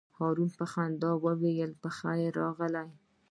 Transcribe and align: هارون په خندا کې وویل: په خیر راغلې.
هارون 0.17 0.49
په 0.59 0.65
خندا 0.71 1.11
کې 1.17 1.23
وویل: 1.25 1.71
په 1.81 1.89
خیر 1.97 2.31
راغلې. 2.41 2.87